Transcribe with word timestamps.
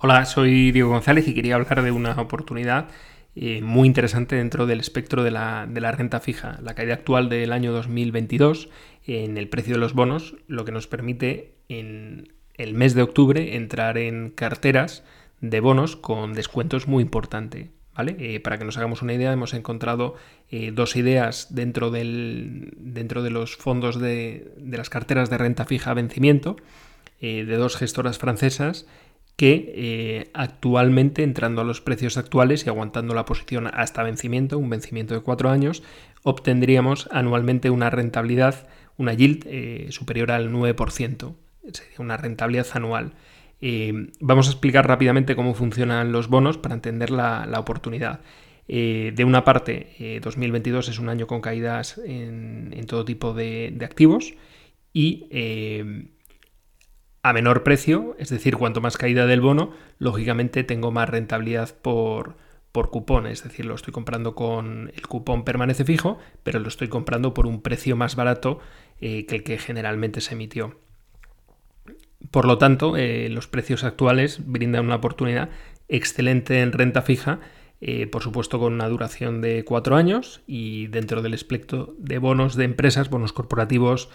Hola, 0.00 0.24
soy 0.26 0.70
Diego 0.70 0.90
González 0.90 1.26
y 1.26 1.34
quería 1.34 1.56
hablar 1.56 1.82
de 1.82 1.90
una 1.90 2.12
oportunidad 2.20 2.86
eh, 3.34 3.62
muy 3.62 3.88
interesante 3.88 4.36
dentro 4.36 4.64
del 4.64 4.78
espectro 4.78 5.24
de 5.24 5.32
la, 5.32 5.66
renta 5.66 6.20
fija. 6.20 6.60
La 6.62 6.76
caída 6.76 6.94
actual 6.94 7.28
del 7.28 7.52
año 7.52 7.72
2022 7.72 8.68
en 9.08 9.36
el 9.36 9.48
precio 9.48 9.74
de 9.74 9.80
los 9.80 9.94
bonos, 9.94 10.36
lo 10.46 10.64
que 10.64 10.70
nos 10.70 10.86
permite 10.86 11.56
en 11.68 12.32
el 12.54 12.74
mes 12.74 12.94
de 12.94 13.02
octubre 13.02 13.56
entrar 13.56 13.98
en 13.98 14.30
carteras 14.30 15.02
de 15.40 15.58
bonos 15.58 15.96
con 15.96 16.32
descuentos 16.32 16.86
muy 16.86 17.02
importantes. 17.02 17.70
¿Vale? 17.96 18.14
Eh, 18.20 18.38
para 18.38 18.56
que 18.56 18.64
nos 18.64 18.76
hagamos 18.76 19.02
una 19.02 19.14
idea, 19.14 19.32
hemos 19.32 19.52
encontrado 19.52 20.14
eh, 20.48 20.70
dos 20.72 20.94
ideas 20.94 21.52
dentro, 21.52 21.90
del, 21.90 22.72
dentro 22.76 23.24
de 23.24 23.30
los 23.30 23.56
fondos 23.56 23.98
de, 23.98 24.52
de, 24.58 24.78
las 24.78 24.90
carteras 24.90 25.28
de 25.28 25.38
renta 25.38 25.64
fija 25.64 25.90
a 25.90 25.94
vencimiento 25.94 26.54
de 27.20 27.56
dos 27.56 27.76
gestoras 27.76 28.16
francesas 28.16 28.86
que 29.38 29.72
eh, 29.76 30.30
actualmente, 30.34 31.22
entrando 31.22 31.60
a 31.60 31.64
los 31.64 31.80
precios 31.80 32.16
actuales 32.16 32.66
y 32.66 32.70
aguantando 32.70 33.14
la 33.14 33.24
posición 33.24 33.68
hasta 33.72 34.02
vencimiento, 34.02 34.58
un 34.58 34.68
vencimiento 34.68 35.14
de 35.14 35.20
cuatro 35.20 35.48
años, 35.48 35.84
obtendríamos 36.24 37.08
anualmente 37.12 37.70
una 37.70 37.88
rentabilidad, 37.88 38.66
una 38.96 39.14
yield 39.14 39.44
eh, 39.46 39.86
superior 39.90 40.32
al 40.32 40.50
9%, 40.50 41.36
sería 41.72 41.96
una 41.98 42.16
rentabilidad 42.16 42.66
anual. 42.72 43.12
Eh, 43.60 44.08
vamos 44.18 44.48
a 44.48 44.50
explicar 44.50 44.88
rápidamente 44.88 45.36
cómo 45.36 45.54
funcionan 45.54 46.10
los 46.10 46.26
bonos 46.26 46.58
para 46.58 46.74
entender 46.74 47.10
la, 47.10 47.48
oportunidad. 47.60 48.18
de 48.66 49.24
una 49.24 49.44
parte, 49.44 50.18
2022 50.20 50.88
es 50.88 50.98
un 50.98 51.08
año 51.08 51.28
con 51.28 51.40
caídas 51.40 52.00
en, 52.04 52.84
todo 52.88 53.04
tipo 53.04 53.34
de, 53.34 53.72
de 53.72 53.84
activos 53.84 54.34
y 54.92 55.28
a 57.22 57.32
menor 57.32 57.62
precio, 57.62 58.14
es 58.18 58.28
decir, 58.28 58.56
cuanto 58.56 58.80
más 58.80 58.96
caída 58.96 59.26
del 59.26 59.40
bono, 59.40 59.72
lógicamente 59.98 60.64
tengo 60.64 60.90
más 60.90 61.08
rentabilidad 61.08 61.74
por, 61.82 62.36
por 62.72 62.90
cupón, 62.90 63.26
es 63.26 63.42
decir, 63.42 63.64
lo 63.64 63.74
estoy 63.74 63.92
comprando 63.92 64.34
con 64.34 64.92
el 64.94 65.06
cupón 65.06 65.44
permanece 65.44 65.84
fijo, 65.84 66.18
pero 66.42 66.60
lo 66.60 66.68
estoy 66.68 66.88
comprando 66.88 67.34
por 67.34 67.46
un 67.46 67.62
precio 67.62 67.96
más 67.96 68.14
barato 68.14 68.60
eh, 69.00 69.26
que 69.26 69.36
el 69.36 69.42
que 69.42 69.58
generalmente 69.58 70.20
se 70.20 70.34
emitió. 70.34 70.78
Por 72.30 72.44
lo 72.44 72.58
tanto, 72.58 72.96
eh, 72.96 73.28
los 73.30 73.48
precios 73.48 73.84
actuales 73.84 74.40
brindan 74.46 74.84
una 74.84 74.96
oportunidad 74.96 75.50
excelente 75.88 76.60
en 76.60 76.72
renta 76.72 77.02
fija, 77.02 77.40
eh, 77.80 78.06
por 78.06 78.22
supuesto 78.22 78.58
con 78.58 78.74
una 78.74 78.88
duración 78.88 79.40
de 79.40 79.64
cuatro 79.64 79.96
años 79.96 80.42
y 80.46 80.88
dentro 80.88 81.22
del 81.22 81.32
espectro 81.32 81.94
de 81.98 82.18
bonos 82.18 82.56
de 82.56 82.64
empresas, 82.64 83.08
bonos 83.10 83.32
corporativos 83.32 84.08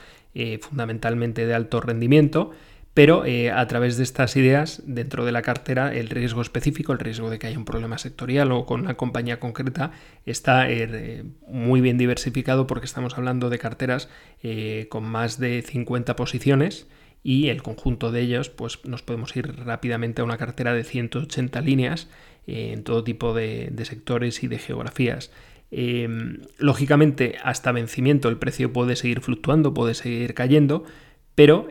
fundamentalmente 0.61 1.45
de 1.45 1.53
alto 1.53 1.79
rendimiento, 1.79 2.49
pero 2.93 3.25
eh, 3.25 3.49
a 3.49 3.67
través 3.67 3.97
de 3.97 4.03
estas 4.03 4.35
ideas, 4.35 4.83
dentro 4.85 5.25
de 5.25 5.31
la 5.31 5.41
cartera, 5.41 5.93
el 5.93 6.09
riesgo 6.09 6.41
específico, 6.41 6.93
el 6.93 6.99
riesgo 6.99 7.29
de 7.31 7.39
que 7.39 7.47
haya 7.47 7.57
un 7.57 7.65
problema 7.65 7.97
sectorial 7.97 8.51
o 8.51 8.67
con 8.67 8.81
una 8.81 8.93
compañía 8.93 9.39
concreta, 9.39 9.91
está 10.27 10.69
eh, 10.69 11.23
muy 11.47 11.81
bien 11.81 11.97
diversificado 11.97 12.67
porque 12.67 12.85
estamos 12.85 13.17
hablando 13.17 13.49
de 13.49 13.57
carteras 13.57 14.09
eh, 14.43 14.87
con 14.89 15.05
más 15.05 15.39
de 15.39 15.63
50 15.63 16.15
posiciones 16.15 16.87
y 17.23 17.47
el 17.47 17.63
conjunto 17.63 18.11
de 18.11 18.21
ellos, 18.21 18.49
pues 18.49 18.85
nos 18.85 19.01
podemos 19.01 19.35
ir 19.35 19.55
rápidamente 19.65 20.21
a 20.21 20.25
una 20.25 20.37
cartera 20.37 20.73
de 20.73 20.83
180 20.83 21.61
líneas 21.61 22.09
en 22.45 22.83
todo 22.83 23.03
tipo 23.03 23.33
de, 23.33 23.69
de 23.71 23.85
sectores 23.85 24.43
y 24.43 24.47
de 24.47 24.59
geografías. 24.59 25.31
lógicamente, 26.59 27.37
hasta 27.41 27.71
vencimiento 27.71 28.27
el 28.27 28.37
precio 28.37 28.73
puede 28.73 28.97
seguir 28.97 29.21
fluctuando, 29.21 29.73
puede 29.73 29.95
seguir 29.95 30.33
cayendo, 30.33 30.83
pero 31.33 31.69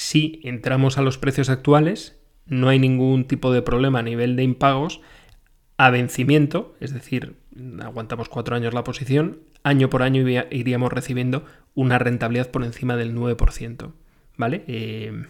si 0.00 0.40
entramos 0.44 0.96
a 0.96 1.02
los 1.02 1.18
precios 1.18 1.50
actuales, 1.50 2.18
no 2.46 2.70
hay 2.70 2.78
ningún 2.78 3.26
tipo 3.26 3.52
de 3.52 3.60
problema 3.60 3.98
a 3.98 4.02
nivel 4.02 4.34
de 4.34 4.42
impagos 4.42 5.02
a 5.76 5.90
vencimiento, 5.90 6.74
es 6.80 6.94
decir, 6.94 7.36
aguantamos 7.82 8.30
cuatro 8.30 8.56
años 8.56 8.72
la 8.72 8.82
posición, 8.82 9.40
año 9.62 9.90
por 9.90 10.02
año 10.02 10.26
iríamos 10.50 10.90
recibiendo 10.90 11.44
una 11.74 11.98
rentabilidad 11.98 12.50
por 12.50 12.64
encima 12.64 12.96
del 12.96 13.14
9%. 13.14 13.92
¿Vale? 14.38 14.64
Eh, 14.68 15.26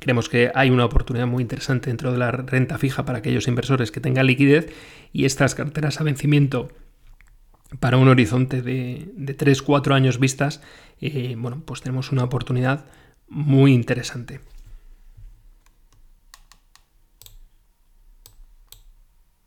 creemos 0.00 0.28
que 0.28 0.50
hay 0.52 0.70
una 0.70 0.84
oportunidad 0.84 1.28
muy 1.28 1.40
interesante 1.40 1.90
dentro 1.90 2.10
de 2.10 2.18
la 2.18 2.32
renta 2.32 2.76
fija 2.76 3.04
para 3.04 3.18
aquellos 3.18 3.46
inversores 3.46 3.92
que 3.92 4.00
tengan 4.00 4.26
liquidez 4.26 4.68
y 5.12 5.26
estas 5.26 5.54
carteras 5.54 6.00
a 6.00 6.04
vencimiento 6.04 6.72
para 7.78 7.98
un 7.98 8.08
horizonte 8.08 8.62
de, 8.62 9.12
de 9.14 9.36
3-4 9.36 9.94
años 9.94 10.18
vistas, 10.18 10.60
eh, 11.00 11.36
bueno, 11.38 11.62
pues 11.64 11.82
tenemos 11.82 12.10
una 12.10 12.24
oportunidad 12.24 12.86
muy 13.28 13.72
interesante. 13.72 14.40